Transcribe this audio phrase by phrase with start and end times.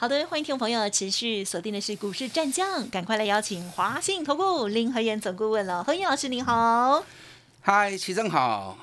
[0.00, 7.02] 好的，欢迎听众朋友持续锁定的是股市战将，赶快来邀请华信投顾林和燕总顾问了，何燕老师您好。
[7.60, 8.78] 嗨，齐正好，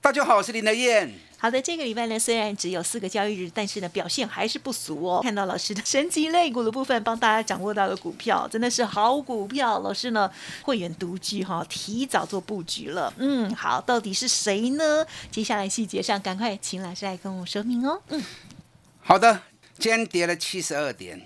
[0.00, 1.14] 大家好，我是林和燕。
[1.38, 5.20] 好的，这个礼拜呢，虽然只有四个交易日，但是呢，表现还是不俗哦。
[5.22, 9.78] 看到老师的神奇类股的部分，帮大家掌握到的股票，真的是好股票。
[9.78, 10.28] 老师呢，
[10.62, 13.14] 会员独居哈，提早做布局了。
[13.18, 15.06] 嗯，好，到底是谁呢？
[15.30, 18.02] 接下来细节上，赶快请老师来跟我说明哦。
[18.08, 18.20] 嗯，
[19.00, 19.42] 好的。
[19.78, 21.20] 今天跌了七十二点，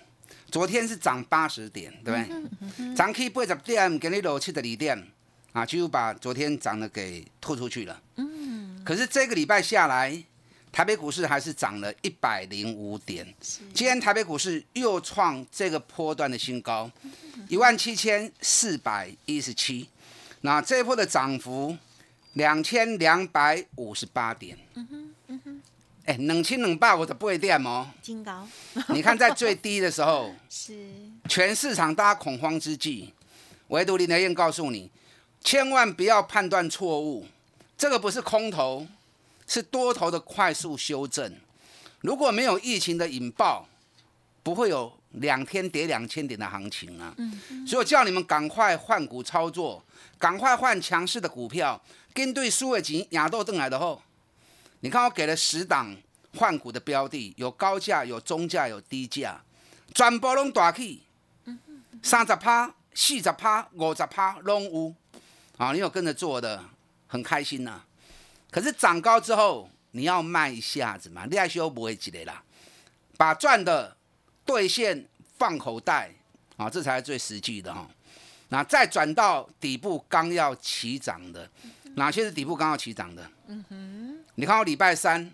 [0.51, 2.33] 昨天是涨八十点，对不
[2.77, 2.95] 对？
[2.95, 5.07] 涨去八十点，给你落七十二点，
[5.53, 7.99] 啊，就把昨天涨的给吐出去了。
[8.17, 8.83] 嗯。
[8.85, 10.23] 可是这个礼拜下来，
[10.71, 13.27] 台北股市还是涨了一百零五点。
[13.41, 16.91] 今天台北股市又创这个波段的新高，
[17.49, 19.89] 一万七千四百一十七。
[20.43, 21.75] 那这一波的涨幅
[22.35, 24.59] 两千两百五十八点。
[24.75, 25.11] 嗯
[25.43, 25.63] 哼。
[26.05, 27.89] 哎，冷清冷霸我的不会点哦。
[28.03, 28.47] 金高，
[28.89, 30.91] 你看在最低的时候， 是
[31.29, 33.13] 全市场大家恐慌之际，
[33.69, 34.91] 唯独林德燕告诉你，
[35.41, 37.27] 千万不要判断错误，
[37.79, 38.85] 这个不是空头，
[39.47, 41.33] 是多头的快速修正。
[42.01, 43.69] 如果没有疫情的引爆，
[44.43, 47.15] 不会有两天跌两千点的行情啊。
[47.19, 47.65] 嗯。
[47.65, 49.81] 所以我叫你们赶快换股操作，
[50.19, 51.81] 赶快换强势的股票，
[52.13, 54.03] 跟对苏伟吉亚豆邓来的后。
[54.85, 55.97] 你看，我给了十档
[56.37, 59.41] 换股的标的，有高价、有中价、有低价，
[59.95, 61.05] 全部拢大起，
[62.03, 64.93] 三十趴、四十趴、五十趴拢有。
[65.57, 66.65] 啊，你有跟着做的，
[67.07, 67.81] 很开心呐。
[68.51, 72.43] 可是涨高之后，你要卖一下子嘛，你还修不会积累啦，
[73.17, 73.97] 把赚的
[74.45, 75.07] 兑现
[75.39, 76.11] 放口袋
[76.57, 77.89] 啊，这才是最实际的哈。
[78.49, 81.49] 那再转到底部刚要起涨的，
[81.95, 83.31] 哪些是底部刚要起涨的？
[83.47, 84.02] 嗯哼。
[84.35, 85.31] 你看我礼拜三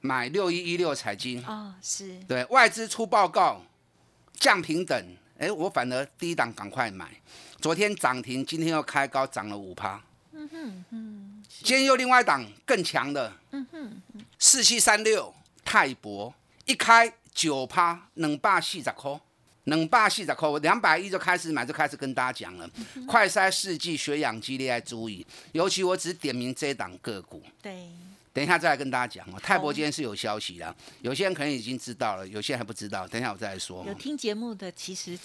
[0.00, 3.62] 买六一一六彩金啊，是对外资出报告
[4.34, 7.08] 降平等，哎，我反而低档赶快买。
[7.60, 10.02] 昨天涨停，今天又开高涨了五趴。
[10.32, 14.02] 嗯哼哼，今天又另外一档更强的，嗯哼，
[14.40, 15.32] 四七三六
[15.64, 16.34] 泰博
[16.64, 19.20] 一开九趴，能霸四十块，
[19.64, 22.68] 能霸四十块，我两百亿就开始买，就开始跟大家讲了。
[23.06, 27.40] 快筛试剂血氧机你要注意，尤其我只点名这档个股。
[27.62, 27.88] 对。
[28.36, 33.08] 等一下再来跟大家讲哦，泰博今天是有消息的，有些人可能已经知道了，有些人还不知道。
[33.08, 33.82] 等一下我再来说。
[33.86, 35.18] 有听节目的其实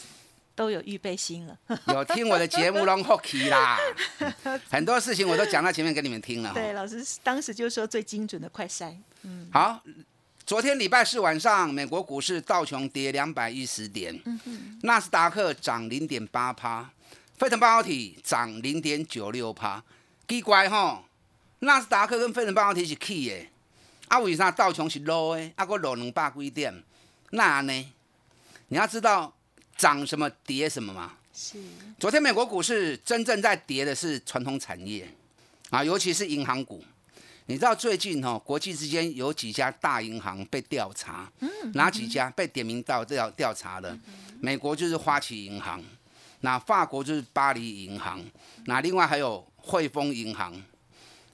[0.55, 1.59] 都有预备心了。
[1.93, 3.77] 有听我的节目拢 OK 啦，
[4.71, 6.53] 很多事情我都讲到前面给你们听了。
[6.53, 8.95] 对，老师当时就说最精准的快筛。
[9.23, 9.83] 嗯，好，
[10.45, 14.17] 昨天礼拜四晚上，美国股市道琼跌两百一十点，
[14.83, 16.89] 纳斯达克涨零点八趴，
[17.37, 19.83] 费城半导体涨零点九六趴，
[20.29, 21.03] 奇怪哈。
[21.63, 23.47] 纳斯达克跟费城半导体是起的，
[24.07, 25.51] 啊，为啥道琼是 low 的？
[25.55, 26.83] 啊，个落两百几点？
[27.29, 27.91] 那呢？
[28.69, 29.31] 你要知道
[29.77, 31.13] 涨什么跌什么嘛。
[31.31, 31.59] 是。
[31.99, 35.07] 昨天美国股市真正在跌的是传统产业
[35.69, 36.83] 啊，尤其是银行股。
[37.45, 41.31] 你知道最近哈，国际之间有几家大银行被调查？
[41.41, 41.49] 嗯。
[41.75, 43.95] 哪几家被点名到调调查的？
[44.39, 45.79] 美国就是花旗银行，
[46.39, 48.19] 那法国就是巴黎银行，
[48.65, 50.59] 那另外还有汇丰银行。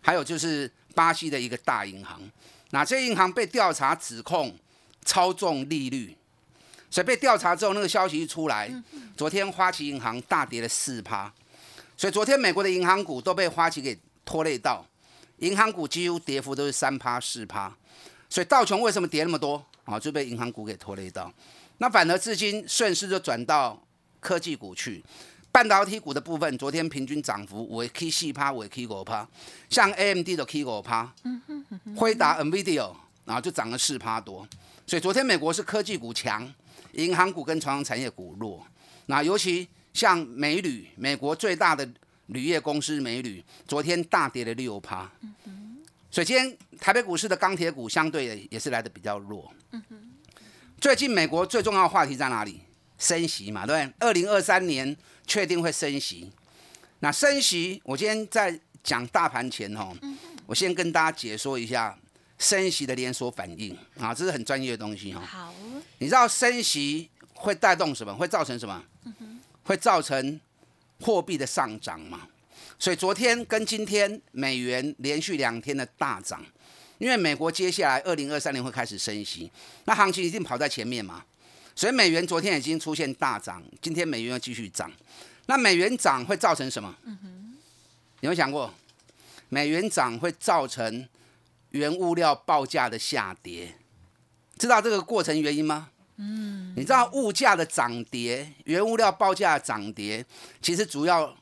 [0.07, 2.21] 还有就是巴西的一个大银行，
[2.71, 4.57] 那这银行被调查指控
[5.03, 6.15] 操纵利率，
[6.89, 8.71] 所以被调查之后，那个消息一出来，
[9.17, 11.29] 昨天花旗银行大跌了四趴，
[11.97, 14.85] 所以昨天美国的银行股都被花旗给拖累到，
[15.39, 17.75] 银行股几乎跌幅都是三趴四趴，
[18.29, 19.61] 所以道琼为什么跌那么多？
[19.83, 19.99] 啊？
[19.99, 21.29] 就被银行股给拖累到，
[21.79, 23.85] 那反而资金顺势就转到
[24.21, 25.03] 科技股去。
[25.57, 29.27] 半导体股的部分，昨天平均涨幅为 K 四趴，为 K 五趴，
[29.71, 31.11] 像 AMD 的 K 五趴，
[31.95, 32.93] 辉达 NVIDIA
[33.25, 34.47] 然后就涨了四趴多，
[34.85, 36.47] 所以昨天美国是科技股强，
[36.91, 38.63] 银行股跟传统产业股弱，
[39.07, 41.89] 那尤其像美铝，美国最大的
[42.27, 45.09] 铝业公司美铝，昨天大跌了六趴，
[46.11, 49.51] 所以今天台北股市的钢铁股相对也是来的比较弱。
[50.79, 52.61] 最近美国最重要的话题在哪里？
[52.97, 53.93] 升息嘛，对不对？
[53.99, 54.95] 二零二三年。
[55.29, 56.31] 确定会升息，
[56.99, 59.93] 那升息，我今天在讲大盘前哦，
[60.45, 61.99] 我先跟大家解说一下
[62.39, 65.19] 升息的连锁反应啊，这是很专业的东西哈。
[65.19, 65.53] 好，
[65.97, 68.15] 你知道升息会带动什么？
[68.15, 68.81] 会造成什么？
[69.63, 70.39] 会造成
[71.01, 72.25] 货币的上涨嘛？
[72.79, 76.41] 所以昨天跟今天美元连续两天的大涨，
[76.99, 79.51] 因为美国接下来二零二三年会开始升息，
[79.83, 81.25] 那行情一定跑在前面嘛。
[81.77, 84.91] 所以美元昨天已经出现大涨，今天美元要继续涨。
[85.45, 86.91] 那美元涨会造成什么？
[87.05, 87.11] 有
[88.21, 88.73] 没有想过，
[89.49, 91.07] 美元涨会造成
[91.69, 93.77] 原物料报价的下跌？
[94.57, 95.91] 知道这个过程原因吗？
[96.15, 100.25] 嗯，你知道物价的涨跌，原物料报价的涨跌，
[100.59, 101.37] 其实主要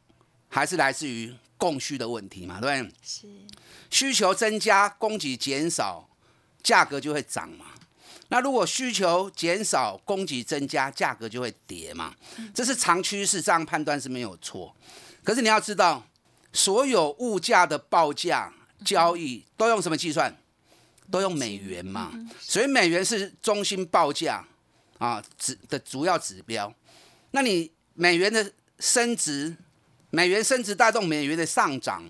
[0.49, 2.95] 还是来自于供需的问题嘛，对不对？
[3.01, 3.27] 是。
[3.89, 6.09] 需求增加，供给减少，
[6.61, 7.67] 价格就会涨嘛。
[8.35, 12.13] 那如果需求减少，供给增加，价格就会跌嘛。
[12.53, 14.75] 这是长趋势，这样判断是没有错。
[15.23, 16.05] 可是你要知道，
[16.51, 18.53] 所有物价的报价
[18.83, 20.35] 交易都用什么计算？
[21.09, 22.11] 都用美元嘛。
[22.41, 24.45] 所以美元是中心报价。
[24.97, 26.73] 啊，指的主要指标，
[27.31, 29.55] 那你美元的升值，
[30.09, 32.03] 美元升值带动美元的上涨，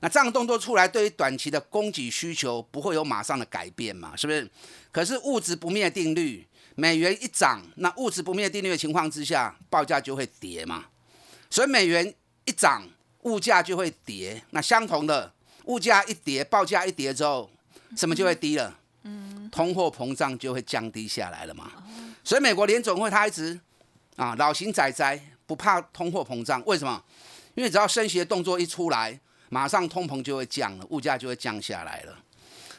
[0.00, 4.14] 那这样动作出来，对于短期的供给需求不会有马上的改变嘛？
[4.14, 4.48] 是不是？
[4.92, 10.86] 可是物质不灭定律，美元一涨，那物质不灭定律的情况之下，报价就会跌嘛。
[11.48, 12.14] 所以美元
[12.44, 12.86] 一涨，
[13.22, 14.42] 物价就会跌。
[14.50, 15.32] 那相同的，
[15.64, 17.50] 物价一跌，报价一跌之后，
[17.96, 18.78] 什么就会低了？
[19.04, 21.72] 嗯，通货膨胀就会降低下来了嘛。
[22.22, 23.58] 所以美国联总会他一直
[24.16, 27.02] 啊老型仔仔不怕通货膨胀，为什么？
[27.54, 32.18] 因为只要升息的动作一出来，马上通膨就会降了，物价就会降下来了。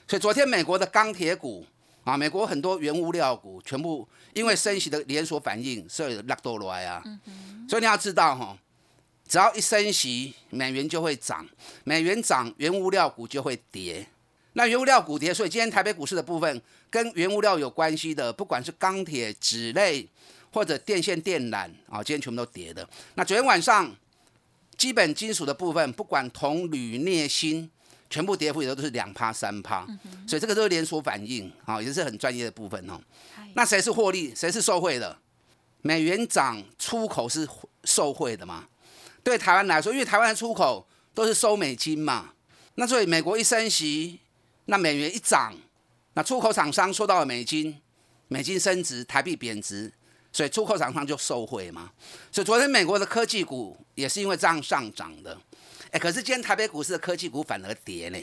[0.08, 1.66] 所以昨天美国的钢铁股
[2.04, 7.04] 啊，美国很多原物料股全部因为升息的连锁反应，所以拉多来啊。
[7.68, 8.58] 所以你要知道哈，
[9.28, 11.46] 只要一升息，美元就会涨，
[11.84, 14.08] 美元涨，原物料股就会跌。
[14.54, 20.08] 那原物料股跌，所以今天台北股市的部分跟原物料有关系的，不管是钢铁、纸类
[20.54, 22.88] 或者电线电缆啊，今天全部都跌的。
[23.16, 23.94] 那昨天晚上
[24.78, 27.70] 基本金属的部分，不管铜、铝、镍、锌，
[28.10, 29.86] 全部跌幅也都是两趴、三趴，
[30.28, 33.02] 所以这个都是连锁反应啊，也是很专业的部分哦。
[33.56, 34.34] 那谁是获利？
[34.36, 35.18] 谁是受惠的？
[35.82, 37.48] 美元涨，出口是
[37.84, 38.68] 受惠的嘛？
[39.24, 42.34] 对台湾来说，因为台湾的出口都是收美金嘛，
[42.76, 44.20] 那所以美国一升息。
[44.70, 45.56] 那美元一涨，
[46.14, 47.80] 那出口厂商收到了美金，
[48.28, 49.94] 美金升值，台币贬值，
[50.32, 51.92] 所以出口厂商就受惠嘛。
[52.32, 55.38] 所以昨天美国的科技股也是因为这样上涨的。
[55.90, 58.18] 哎，可是今天台北股市的科技股反而跌呢？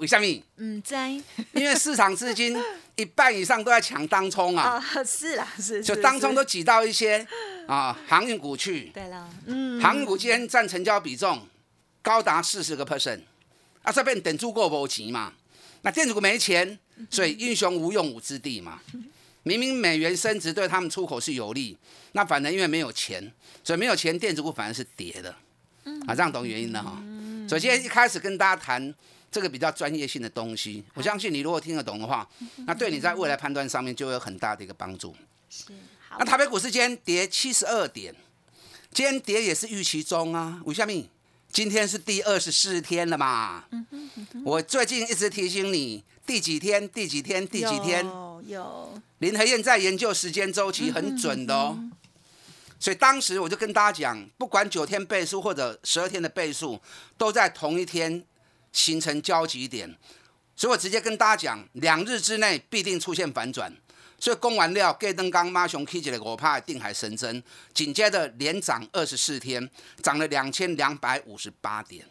[0.00, 0.42] 为什么？
[0.58, 1.08] 嗯，在，
[1.52, 2.54] 因为市场资金
[2.94, 4.72] 一半以上都在抢当冲啊。
[4.72, 5.82] 啊，是啦，是。
[5.82, 7.26] 就当冲都挤到一些
[7.66, 8.90] 啊航运股去。
[8.92, 11.48] 对了，嗯，航运股今天占成交比重
[12.02, 13.20] 高达四十个 percent。
[13.82, 15.32] 啊，这边等住过无钱嘛？
[15.80, 16.78] 那电子股没钱，
[17.10, 18.78] 所以英雄无用武之地嘛。
[19.44, 21.76] 明明美元升值对他们出口是有利，
[22.12, 23.32] 那反正因为没有钱，
[23.64, 25.34] 所以没有钱，电子股反而是跌的。
[26.06, 27.02] 啊，这样懂原因的哈。
[27.48, 28.94] 首先一开始跟大家谈
[29.30, 32.28] 这个比较专业性的东西，我相信你如果听得懂的话，
[32.66, 35.14] 那对你在未来判断上面就有很大的一个帮助。
[35.50, 35.66] 是。
[36.18, 38.14] 那台北股市今天跌七十二点，
[38.92, 40.60] 今天跌也是预期中啊。
[40.64, 41.08] 吴夏明。
[41.50, 43.64] 今天是第二十四天了嘛？
[44.42, 46.88] 我最近一直提醒你，第几天？
[46.88, 47.46] 第几天？
[47.46, 48.04] 第几天？
[48.46, 51.78] 有林和燕在研究时间周期，很准的哦。
[52.80, 56.80] 所以当时我就跟大家讲，不管九天倍数或者十二天的倍数，
[57.16, 58.24] 都在同一天
[58.72, 59.96] 形成交集点。
[60.56, 63.72] 所以我直接跟大家讲，两日之内必定出现反转。
[64.18, 67.42] 所以供完料，盖登刚妈熊 K 起来，我怕定海神针，
[67.74, 69.68] 紧接着连涨二十四天，
[70.02, 72.06] 涨了两千两百五十八点。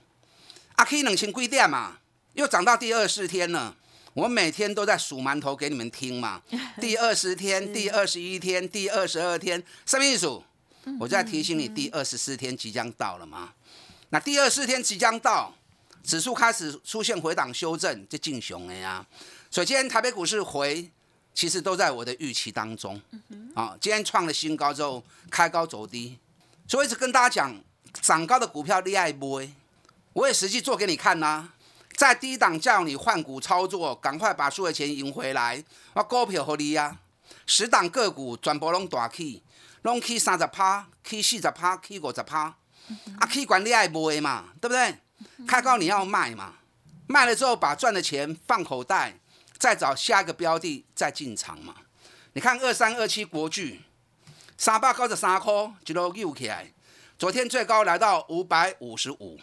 [0.75, 1.99] 阿 K 冷清贵店嘛，
[2.33, 3.75] 又涨到第二十四天了。
[4.13, 6.41] 我每天都在数馒头给你们听嘛。
[6.79, 10.27] 第二十天、第二十一天、第二十二天，什么意思？
[10.99, 13.53] 我在提醒你，第二十四天即将到了嘛？
[14.09, 15.53] 那第二十四天即将到，
[16.03, 19.05] 指数开始出现回档修正，就进熊了呀。
[19.49, 20.89] 所以今天台北股市回。
[21.33, 23.01] 其实都在我的预期当中，
[23.55, 26.19] 啊，今天创了新高之后开高走低，
[26.67, 27.63] 所以一直跟大家讲，
[28.01, 29.41] 涨高的股票厉害不？
[30.11, 31.49] 我也实际做给你看呐，
[31.95, 35.63] 在低档叫你换股操作，赶快把输的钱赢回来。
[35.93, 36.97] 我股票合你呀，
[37.45, 39.43] 十档个股全部拢大起，
[39.83, 42.55] 拢起三十趴，起四十趴，起五十趴，
[43.19, 44.97] 啊，起管你爱不嘛，对不对？
[45.47, 46.55] 开高你要卖嘛，
[47.07, 49.17] 卖了之后把赚的钱放口袋。
[49.59, 51.75] 再找下一个标的再进场嘛？
[52.33, 53.81] 你看二三二七国巨，
[54.57, 55.53] 三百九十三块
[55.85, 56.73] 一路溜起来，
[57.15, 59.39] 昨天最高来到五百五十五，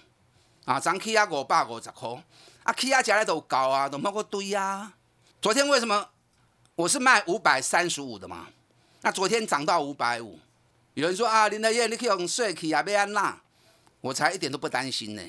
[0.69, 2.23] 啊，涨起啊五百五十块，
[2.63, 4.93] 啊起啊加来都高啊，都冇个堆啊。
[5.41, 6.07] 昨天为什么
[6.75, 8.49] 我是卖五百三十五的嘛？
[9.01, 10.39] 那昨天涨到五百五，
[10.93, 13.41] 有人说啊林德燕你去用税去啊，要安那？
[14.03, 15.23] 我才一点都不担心呢。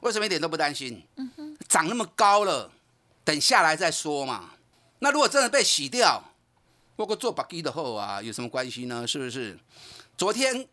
[0.00, 1.02] 为什么一点都不担心？
[1.66, 2.70] 涨那么高了，
[3.24, 4.50] 等下来再说嘛。
[4.98, 6.22] 那如果真的被洗掉，
[6.94, 9.06] 不过做把鸡的后啊，有什么关系呢？
[9.06, 9.58] 是不是？
[10.18, 10.68] 昨天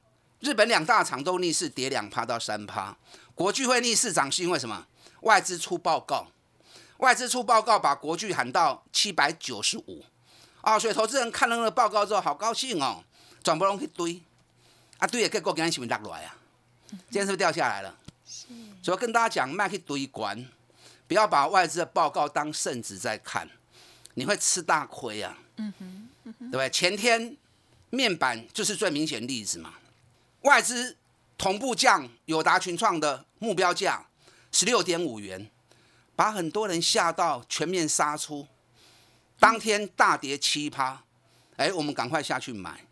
[0.45, 2.95] 日本两大厂都逆势跌两趴到三趴，
[3.33, 4.85] 国巨会逆势涨是因为什么？
[5.21, 6.27] 外资出报告，
[6.97, 10.05] 外资出报告把国巨喊到七百九十五
[10.61, 13.03] 啊，所以投资人看了那个报告之后，好高兴哦，
[13.43, 14.21] 转不拢去堆
[14.99, 16.37] 啊，堆也结果今天是不是落来啊？
[16.89, 17.97] 今天是不是掉下来了？
[18.83, 20.47] 所以跟大家讲，卖去堆管，
[21.07, 23.49] 不要把外资的报告当圣旨在看，
[24.13, 25.35] 你会吃大亏啊。
[25.57, 26.09] 嗯哼。
[26.25, 26.69] 对不对？
[26.69, 27.35] 前天
[27.91, 29.75] 面板就是最明显例子嘛。
[30.45, 30.95] 外资
[31.39, 34.05] 同步降友达群创的目标价
[34.51, 35.49] 十六点五元，
[36.15, 38.47] 把很多人吓到全面杀出，
[39.39, 41.01] 当天大跌七趴。
[41.57, 42.85] 哎，我们赶快下去买，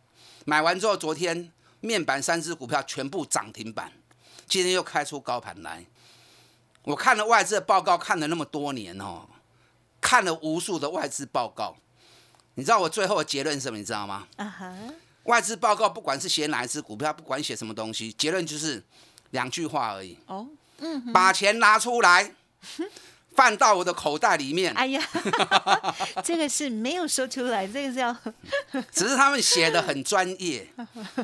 [0.46, 3.92] 买完之后，昨天面板三只股票全部涨停板，
[4.48, 5.86] 今天又开出高盘来。
[6.82, 9.28] 我看了外资的报告，看了那么多年哦，
[10.02, 11.76] 看了无数的外资报告。
[12.56, 13.78] 你知道我最后的结论是什么？
[13.78, 14.28] 你知道吗？
[14.38, 14.76] 啊哈！
[15.24, 18.84] 外资报告不管是写哪一只股票，不管写什么东西，结论就是
[19.32, 20.18] 两句话而已。
[20.28, 20.48] 哦，
[20.80, 22.34] 嗯，把钱拿出来，
[23.36, 24.74] 放到我的口袋里面。
[24.74, 25.02] 哎呀，
[26.24, 28.16] 这个是没有说出来，这个叫……
[28.92, 30.68] 只是他们写的很专业，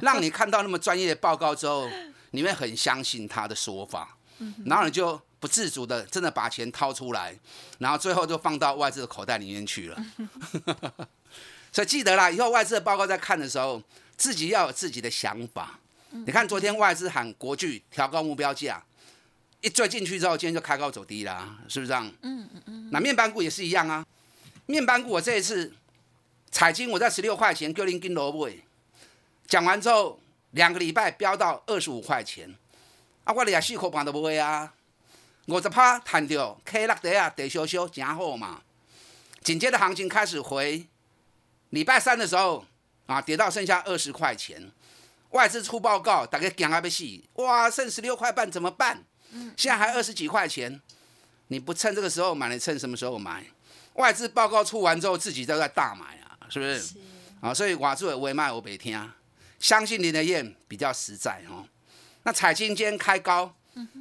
[0.01, 1.89] 让你看到那么专业的报告之后，
[2.31, 4.17] 你会很相信他的说法，
[4.65, 5.19] 然后你就。
[5.41, 7.33] 不自主的，真的把钱掏出来，
[7.77, 9.97] 然后最后就放到外资的口袋里面去了。
[11.71, 13.81] 所以记得啦，以后外资的报告在看的时候，
[14.17, 15.79] 自己要有自己的想法。
[16.11, 18.83] 你看昨天外资喊国巨调高目标价，
[19.61, 22.11] 一追进去之后，今天就开高走低啦，是不是这样？
[22.23, 22.89] 嗯嗯嗯。
[22.91, 24.03] 那面板股也是一样啊，
[24.65, 25.71] 面板股我这一次
[26.49, 28.49] 彩金我在十六块钱，格林金萝卜，
[29.47, 30.19] 讲完之后
[30.51, 32.55] 两个礼拜飙到二十五块钱，
[33.23, 34.73] 啊，我连四块半都不会啊。
[35.45, 38.61] 五十趴弹掉，K 落地啊，地修修真好嘛。
[39.43, 40.85] 紧接着行情开始回，
[41.69, 42.65] 礼拜三的时候
[43.05, 44.71] 啊，跌到剩下二十块钱。
[45.31, 49.03] 外资出报告，大家惊啊要死，哇，剩十六块半怎么办？
[49.55, 50.81] 现在还二十几块钱，
[51.49, 53.45] 你不趁这个时候买，你趁什么时候买？
[53.93, 56.79] 外资报告出完之后，自己都在大买啊，是不是？
[56.79, 56.95] 是。
[57.41, 59.11] 啊，所以外资我卖我别听，
[59.59, 61.67] 相信林德燕比较实在哦。
[62.23, 63.53] 那彩金今天开高。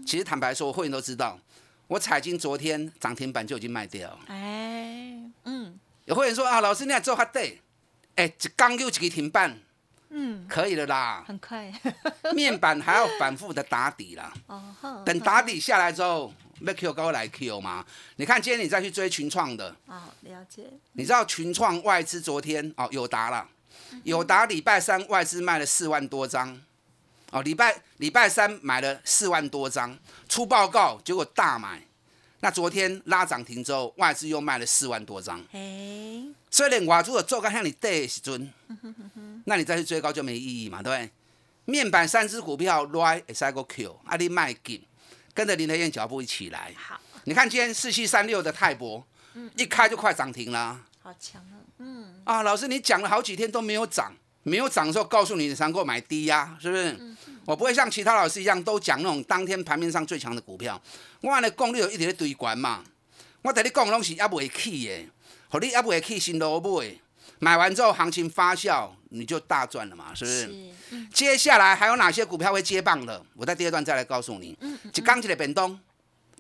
[0.05, 1.39] 其实坦白说，会员都知道，
[1.87, 4.19] 我彩金昨天涨停板就已经卖掉。
[4.27, 7.61] 哎，嗯，有会员说啊，老师你还做哈对？
[8.17, 9.61] 哎，刚又几个停板，
[10.09, 11.71] 嗯，可以了啦，很快。
[12.33, 14.33] 面板还要反复的打底啦。
[14.47, 17.85] 哦，等打底下来之后，要 Q 高来 Q 嘛？
[18.17, 20.63] 你看今天你再去追群创的，哦，了解。
[20.93, 23.47] 你知道群创外资昨天哦有达了，
[24.03, 26.59] 有达礼拜三外资卖了四万多张。
[27.33, 29.95] 哦，礼拜礼拜三买了四万多张，
[30.27, 31.83] 出报告结果大买，
[32.41, 35.41] 那昨天拉涨停之后，外资又卖了四万多张。
[35.53, 38.53] 哎，所以连外资的做高向你跌时阵，
[39.45, 41.11] 那你再去追高就没意义嘛，对不对？
[41.65, 44.83] 面板三只股票 right 也是个 Q，阿你卖紧，
[45.35, 46.73] 跟着林德燕脚步一起来。
[46.77, 49.05] 好，你看今天四七三六的泰博，
[49.57, 50.81] 一开就快涨停了。
[51.03, 51.59] 好强啊！
[51.79, 54.15] 嗯，啊，老师你讲了好几天都没有涨。
[54.45, 56.97] 没有涨的时候，告诉你你才购买低呀，是不是？
[57.49, 60.79] 我不会像其他老师一样都讲那种当天盘面上最强的股票。
[61.23, 62.85] 我按的功率有一直在堆关嘛。
[63.41, 65.09] 我跟你讲东西也不会起的，
[65.49, 66.85] 和你也不会起新萝卜。
[67.39, 71.07] 买完之后行情发酵，你就大赚了嘛，是不是？
[71.11, 73.25] 接下来还有哪些股票会接棒的？
[73.35, 74.55] 我在第二段再来告诉你。
[74.93, 75.81] 就刚起的本东，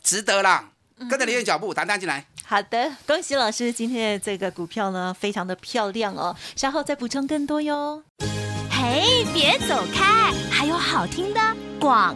[0.02, 0.70] 值得啦。
[1.08, 2.26] 跟着李燕脚步，谈谈进来。
[2.44, 6.36] 好的，恭喜老师，今天的这个股票呢，非常的漂亮哦。
[6.54, 8.04] 稍后再补充更多哟。
[8.80, 11.40] 嘿，别走开，还有好听的
[11.80, 12.14] 广。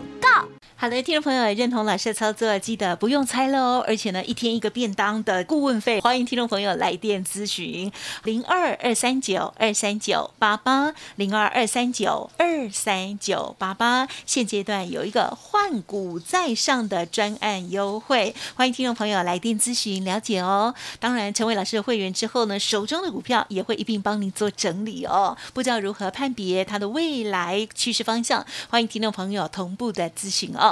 [0.83, 3.85] 好的，听众朋友认同老师的操作，记得不用猜喽。
[3.87, 7.93] 而且呢，一天一个便当的顾问费，欢迎听众朋友来电咨询
[8.25, 14.09] 零二二三九二三九八八零二二三九二三九八八。
[14.27, 20.75] 现阶段有一个换股在上的专案优惠，欢迎听众朋友来电咨询了解哦。
[20.99, 25.37] 当然，成为老师的会员之后呢，手中的股票也会一并帮您做整理哦。
[25.55, 30.72] 不知道如何判别它的未来趋势方向，欢迎听众朋友同步的咨询哦。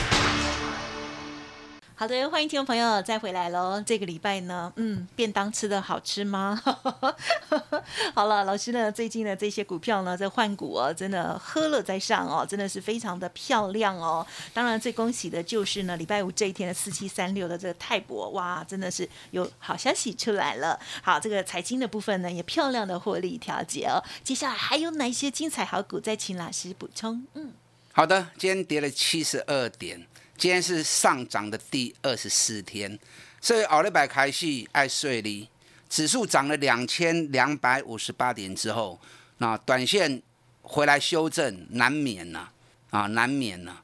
[2.01, 3.79] 好的，欢迎听众朋友再回来喽。
[3.85, 6.59] 这个礼拜呢，嗯，便当吃的好吃吗？
[8.15, 14.25] 好了，老师呢，最近的这些股票呢，在换股哦，真的喝了再上哦，真的是非常的漂亮哦。
[14.51, 20.79] 当然，最恭喜的就是呢，礼拜五这一天的四七三六的这个泰博，哇，真的是有好消息出来了。
[21.03, 24.03] 好，这个财经的部分呢，也漂亮的获利调节哦。
[24.23, 25.99] 接下来还有哪些精彩好股？
[25.99, 27.27] 再请老师补充。
[27.35, 27.53] 嗯，
[27.91, 30.07] 好的，今天跌了七十二点。
[30.41, 32.97] 今天是上涨的第二十四天，
[33.39, 35.47] 所以奥利百开戏爱睡哩，
[35.87, 38.99] 指数涨了两千两百五十八点之后，
[39.37, 40.19] 那短线
[40.63, 42.49] 回来修正难免呐，
[42.89, 43.83] 啊难免呐，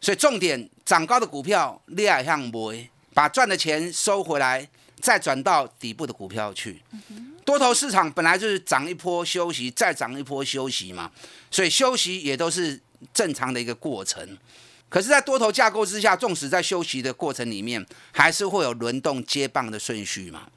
[0.00, 4.68] 所以重点涨高的股票厉害向买，把赚的钱收回来，
[5.00, 6.80] 再转到底部的股票去。
[7.44, 11.10] 多头市场本来就是涨一波休息，再涨一波休息嘛，
[11.50, 12.80] 所以休息也都是
[13.12, 14.38] 正常的一个过程。
[14.88, 20.48] 可是，在多头架构之下，纵使在休息的过程里面，还是会有轮动接棒的顺序嘛。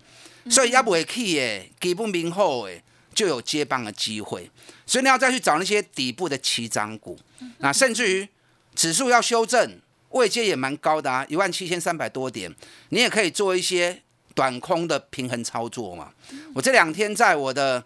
[0.50, 2.82] 所以，要不会 key 诶，底部明后诶，
[3.14, 4.50] 就有接棒的机会。
[4.86, 7.20] 所以，你要再去找那些底部的起涨股，
[7.58, 8.28] 那甚至于
[8.74, 9.78] 指数要修正，
[10.12, 12.56] 位阶也蛮高的啊，一万七千三百多点，
[12.90, 14.02] 你也可以做一些
[14.34, 16.12] 短空的平衡操作嘛。
[16.56, 17.84] 我这两天在我的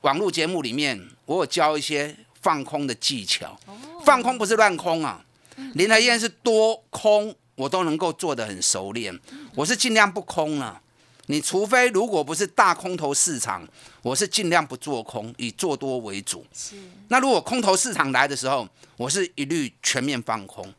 [0.00, 3.58] 网络节目里面，我有教一些放空的技巧。
[4.04, 5.24] 放空不是乱空啊。
[5.74, 9.18] 林台燕是多空，我都能够做得很熟练。
[9.54, 10.80] 我是尽量不空了，
[11.26, 13.66] 你除非如果不是大空头市场，
[14.02, 16.44] 我是尽量不做空，以做多为主。
[16.52, 16.76] 是。
[17.08, 20.72] 那如果空头市场来的时候，我是一律全面放空。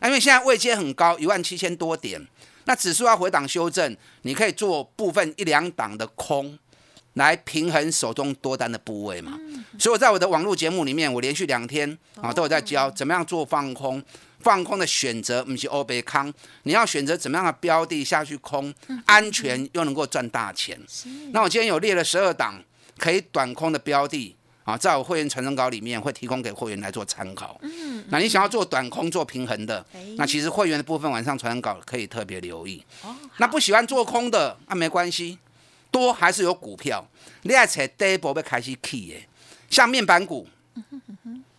[0.00, 2.26] 那因为现在位阶很高，一万七千多点，
[2.64, 6.58] 那指数要回档修正，你可以做部分一两档的空，
[7.14, 9.38] 来平衡手中多单的部位嘛。
[9.78, 14.02] 所以我在我的网络节目里面，我连续两天啊都有在教怎么样做放空。
[14.42, 18.72] 放空的选择不是欧贝康，你要选择怎么样的标的下去空，
[19.04, 20.80] 安全又能够赚大钱。
[21.32, 22.54] 那我今天有列了十二档
[22.96, 27.58] 可以短空的标的啊，在我会员传真稿里面会提供给会员来做参考。
[27.60, 29.84] 嗯，那你想要做短空做平衡的，
[30.16, 32.82] 那其实会员的部分晚上传真稿可以特别留意。
[33.02, 35.38] 哦，那不喜欢做空的那没关系，
[35.90, 37.06] 多还是有股票。
[37.42, 39.16] 你爱找第一波被开始 key 的，
[39.68, 40.46] 像面板股。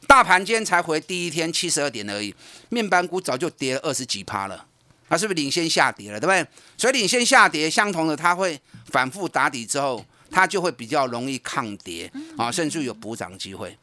[0.07, 2.35] 大盘今天才回第一天七十二点而已，
[2.69, 4.65] 面板股早就跌了二十几趴了，
[5.07, 6.45] 它是不是领先下跌了，对不对？
[6.77, 13.77] 所以领先下跌，相同的它会反复打底之后，它就会比较容易抗跌啊，甚至有补涨机会。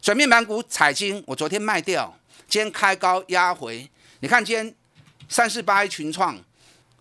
[0.00, 4.72] 所以面板股彩金，我昨天卖掉，今天开高压回，你看今天
[5.28, 6.38] 三四八一群创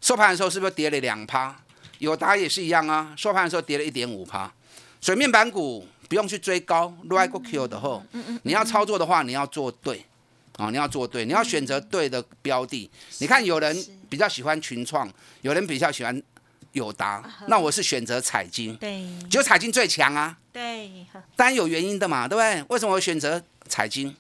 [0.01, 1.62] 收盘的时候是不是跌了两趴？
[2.03, 4.51] 友达也是一样啊，收盘的时候跌了一点五趴。
[4.99, 5.87] 所以面板股。
[6.09, 8.03] 不用去追高，right go kill 的后，
[8.43, 10.05] 你要操作的话，你要做对，
[10.57, 12.87] 啊，你要做对，你要选择对的标的。
[13.17, 13.75] 你看，有人
[14.09, 15.11] 比较喜欢群创，
[15.41, 16.21] 有人比较喜欢
[16.73, 20.91] 友达，那我是选择彩金，对，只有彩金最强啊，对，
[21.35, 22.63] 当然有原因的嘛，对不对？
[22.69, 24.15] 为什么我选择彩金？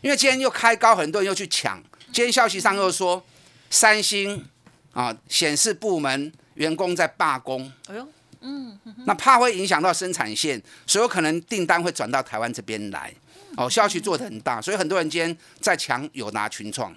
[0.00, 1.80] 因为今天又开高，很多人又去抢。
[2.12, 3.24] 今天消息上又说，
[3.70, 4.44] 三星
[4.92, 7.70] 啊，显示部门员工在罢工。
[7.88, 8.08] 哎呦。
[8.46, 13.10] 嗯，那怕会影响到生产线，所以有可能订单会转到台湾这边来。
[13.56, 16.94] 哦，消息做的很大，所以很多人今天在抢友达群创。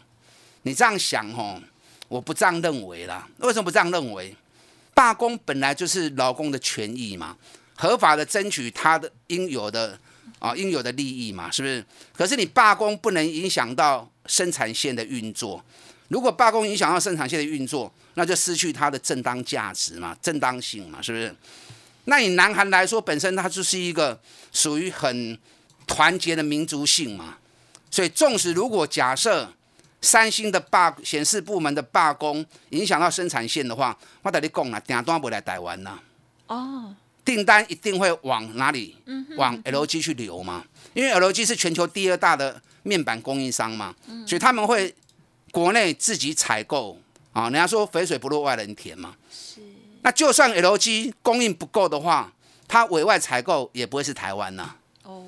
[0.63, 1.57] 你这样想哦，
[2.09, 3.25] 我不这样认为啦。
[3.37, 4.35] 为什么不这样认为？
[4.93, 7.37] 罢工本来就是劳工的权益嘛，
[7.77, 9.97] 合法的争取他的应有的
[10.39, 11.85] 啊应有的利益嘛，是不是？
[12.13, 15.63] 可是你罢工不能影响到生产线的运作。
[16.09, 21.35] 如果罢工影响到生产线的运作，那就失去它的正当价值嘛，正当性嘛，是不是？
[22.05, 24.17] 那以南韩来说，本身它就是一个
[24.53, 25.37] 属于很
[25.85, 27.37] 团结的民族性嘛，
[27.91, 29.51] 所以纵使如果假设
[30.01, 35.99] 三星的罢显示部门的罢工影响到生产线的话，我跟你讲啊，订单不来台湾呐。
[36.47, 38.95] 哦，订单一定会往哪里？
[39.35, 43.93] 往 LG 去流嘛，因为 LG 是全球第二大的面板供应商嘛，
[44.25, 44.95] 所以他们会。
[45.57, 46.99] 国内自己采购
[47.33, 49.15] 啊，人家说肥水不落外人田嘛。
[49.31, 49.59] 是。
[50.03, 52.31] 那就算 LG 供应不够的话，
[52.67, 54.75] 它委外采购也不会是台湾呐。
[55.01, 55.25] 哦。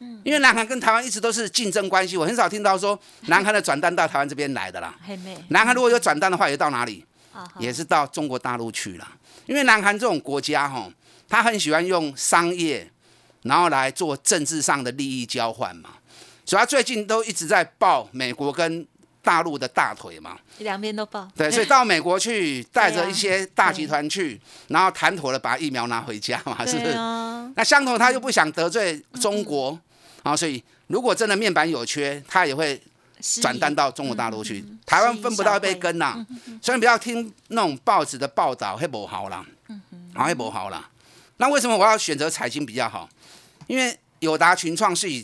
[0.00, 0.20] 嗯。
[0.24, 4.92] 因为南韩跟台湾一直都是竞争关系，我很少听到说 南韩的转单到台湾这边来的啦。
[5.50, 7.04] 南韩如果有转单的话，也到哪里？
[7.60, 9.06] 也是到中国大陆去了。
[9.46, 10.90] 因为南韩这种国家哈，
[11.28, 12.90] 他很喜欢用商业，
[13.42, 15.90] 然后来做政治上的利益交换嘛。
[16.44, 18.84] 所以他最近都一直在报美国跟
[19.28, 21.28] 大陆的大腿嘛，两边都抱。
[21.36, 26.94] 对，所以到美国去，带着一些大集团去，然后谈妥了，把疫苗拿回家嘛，是不是？
[27.54, 29.78] 那相同，他又不想得罪中国
[30.22, 32.80] 啊，所以如果真的面板有缺，他也会
[33.42, 34.64] 转单到中国大陆去。
[34.86, 36.24] 台湾分不到一杯羹呐，
[36.62, 39.44] 所以不要听那种报纸的报道，会不好啦，
[40.14, 40.88] 啊，会不好啦。
[41.36, 43.06] 那为什么我要选择彩晶比较好？
[43.66, 45.22] 因为友达群创是以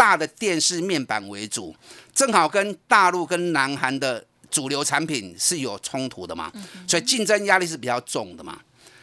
[0.00, 1.76] 大的电视面板为主，
[2.14, 6.50] 正好跟大陆跟南韩的主流产品是有冲突的嘛，
[6.88, 8.58] 所以竞争压力是比较重的嘛。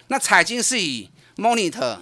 [0.07, 1.99] 那彩晶是以 monitor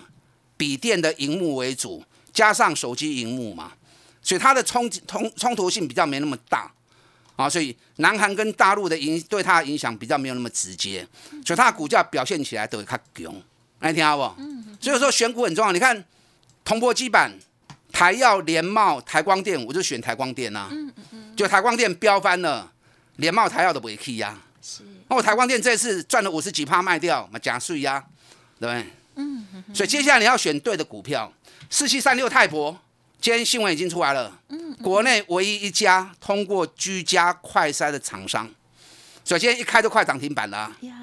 [0.56, 3.74] 笔电的荧幕为主，加上手机荧幕嘛，
[4.22, 6.72] 所以它的冲冲冲突性比较没那么大
[7.36, 11.06] 啊，所以南韩跟大陆的影对它的影响比较没有那么直接，
[11.46, 13.36] 所以它的股价表现起来都会较强，
[13.82, 14.42] 来听好不？
[14.80, 16.02] 所以说选股很重要，你看
[16.64, 17.38] 铜箔基板。
[17.96, 20.68] 台药、联茂、台光电，我就选台光电呐。
[20.70, 21.34] 嗯嗯嗯。
[21.34, 22.70] 就台光电飙翻了，
[23.16, 24.38] 联茂、台药都不会去呀。
[24.62, 24.84] 是。
[25.08, 28.04] 那我台光电这次赚了五十几趴卖掉，嘛加税呀，
[28.60, 28.92] 对不对？
[29.16, 29.64] 嗯嗯。
[29.74, 31.32] 所以接下来你要选对的股票，
[31.70, 32.78] 四七三六泰博，
[33.22, 34.42] 今天新闻已经出来了。
[34.50, 34.74] 嗯。
[34.84, 38.50] 国内唯一一家通过居家快筛的厂商，
[39.24, 40.70] 首先一开就快涨停板了。
[40.82, 40.94] 呀。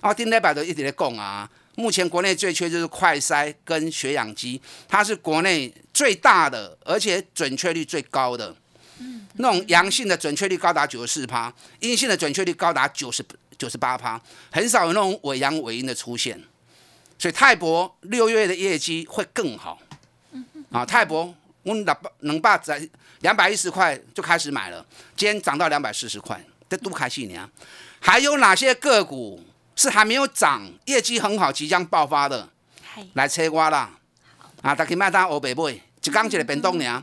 [0.00, 1.46] 哦，丁磊百都一直在供啊。
[1.74, 8.54] 目前国内最缺就是快筛跟血氧机，它是国内最大的，而且准确率最高的。
[8.98, 13.24] 嗯，那种阳性的准确率高达九十四趴，阴性的准确率高达九十
[13.56, 16.38] 九十八趴，很少有那种伪阳伪阴的出现。
[17.18, 19.80] 所以泰博六月的业绩会更好。
[20.32, 22.86] 嗯啊，泰博我能能把在
[23.20, 24.84] 两百一十块就开始买了，
[25.16, 27.48] 今天涨到两百四十块，这多开心呢！
[28.00, 29.42] 还有哪些个股？
[29.82, 32.48] 是还没有涨，业绩很好，即将爆发的，
[33.14, 33.90] 来切瓜啦！
[34.62, 35.72] 啊，大家麦当欧北买，
[36.04, 37.02] 一缸一个变动呢，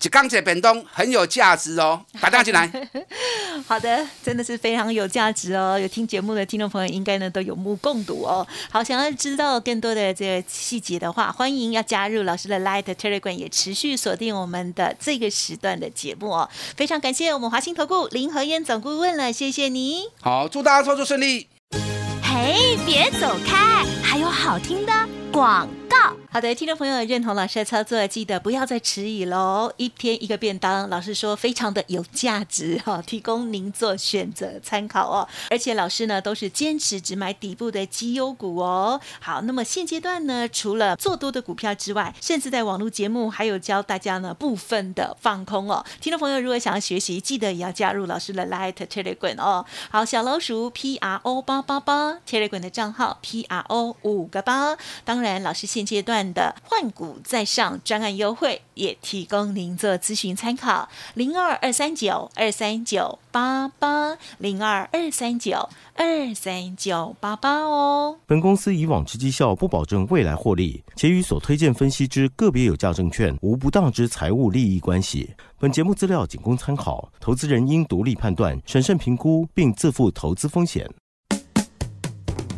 [0.00, 2.68] 一缸一个变动很有价值哦， 打电话进来。
[3.68, 5.78] 好的，真的是非常有价值哦。
[5.78, 8.44] 有听节目的听众朋友应该呢都有目共睹哦。
[8.68, 16.50] 好，想要知道更多的这个细节的话，欢迎要加入老师的 Light Telegram，也持续锁定我们的这个时段的节目哦。
[16.76, 20.08] 非常感谢我们华兴投顾林和燕总顾问了，谢谢你。
[20.20, 21.51] 好，祝大家操作顺利。
[22.86, 24.92] 别走开，还有好听的
[25.30, 26.21] 广告。
[26.32, 29.70] 好的，听众朋友认同老师的操作，记得不要再迟疑喽。
[29.76, 35.28] 一天一个便当，老师说非常的有价值哈，提供您做选择参考哦。
[35.50, 38.98] 而且老师呢都是坚持只买底部的绩优股哦。
[39.20, 45.84] 好，那么现阶段呢，除了做多的股票之外，甚至在网络节目还有教大家呢部分的放空哦。
[46.00, 49.66] 听众朋友如果想要学习，记得也要加入老师的 Light Telegram 哦。
[49.90, 54.78] 好，小老鼠 P R O 八八八 Telegram 的账号 P R O 五个八。
[55.04, 60.88] 当然，老师现阶段的换股再上专案优惠，也提供您做咨询参考。
[61.14, 68.18] 零二二三九二三九八八零二二三九二三九八八哦。
[68.26, 75.34] 本公司以往之绩效不保证未来获利，且与所推荐分析之个别有价证券无不当之财务利益关系。
[75.58, 80.92] 本节目资料仅供参考，投资人应独立判断、审慎评估，并自负投资风险。